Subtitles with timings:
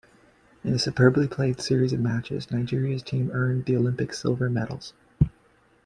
[0.63, 4.93] In a superbly played series of matches, Nigeria's team earned the Olympic Silver Medals.